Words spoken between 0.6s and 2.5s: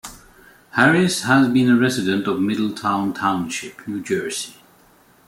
Harris has been a resident of